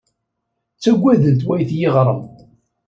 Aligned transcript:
Ttaggaden-t 0.75 1.45
wayt 1.47 1.71
yiɣrem. 1.79 2.21